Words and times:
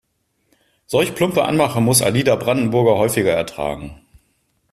Solch 0.87 1.13
plumpe 1.13 1.45
Anmache 1.45 1.79
muss 1.79 2.01
Alida 2.01 2.35
Brandenburger 2.35 2.97
häufiger 2.97 3.33
ertragen. 3.33 4.01